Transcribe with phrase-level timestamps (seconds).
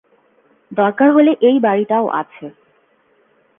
[0.71, 2.45] দরকার হলে এই বাড়িটাও আছে।